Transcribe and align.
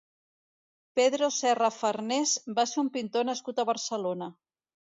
Pedro 0.99 1.29
Serra 1.35 1.69
Farnés 1.75 2.33
va 2.61 2.67
ser 2.73 2.81
un 2.85 2.91
pintor 2.99 3.31
nascut 3.33 3.61
a 3.61 3.69
Barcelona. 3.75 4.35